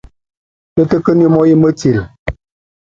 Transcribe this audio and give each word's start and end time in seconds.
Bá 0.75 0.81
sia 0.83 0.89
nyɔkɛnyɔkɛk 0.97 1.05
tíe 1.05 1.13
newe 1.17 1.29
bá 1.31 1.39
sia 1.45 1.55
mukoloŋok 1.55 1.77
tíe 1.79 1.91
newe. 1.93 2.05